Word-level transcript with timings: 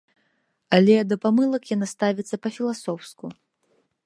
Але 0.77 0.95
да 1.11 1.15
памылак 1.25 1.63
яна 1.75 1.87
ставіцца 1.93 2.35
па-філасофску. 2.47 3.25